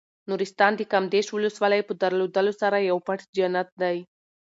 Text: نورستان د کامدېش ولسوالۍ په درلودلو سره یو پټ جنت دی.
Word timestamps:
نورستان 0.29 0.71
د 0.77 0.81
کامدېش 0.91 1.27
ولسوالۍ 1.31 1.81
په 1.85 1.93
درلودلو 2.01 2.53
سره 2.61 2.77
یو 2.89 2.97
پټ 3.07 3.19
جنت 3.37 3.67
دی. 3.81 3.97